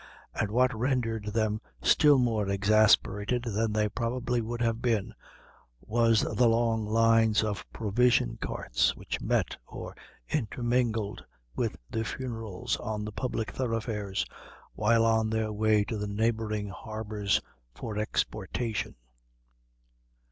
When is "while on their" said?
14.73-15.53